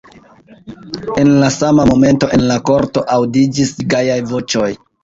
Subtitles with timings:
[1.25, 4.77] En la sama momento en la korto aŭdiĝis gajaj voĉoj.